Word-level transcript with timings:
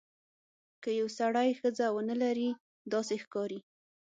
که 0.83 0.89
یو 0.99 1.07
سړی 1.19 1.49
ښځه 1.59 1.85
ونه 1.91 2.15
لري 2.23 2.49
داسې 2.93 3.15
ښکاري. 3.23 3.59